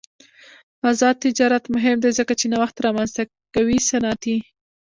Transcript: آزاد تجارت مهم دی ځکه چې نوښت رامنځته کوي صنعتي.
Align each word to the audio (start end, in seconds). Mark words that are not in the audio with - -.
آزاد 0.89 1.15
تجارت 1.25 1.63
مهم 1.75 1.97
دی 2.03 2.11
ځکه 2.19 2.33
چې 2.39 2.45
نوښت 2.53 2.77
رامنځته 2.85 3.23
کوي 3.55 3.77
صنعتي. 3.89 4.37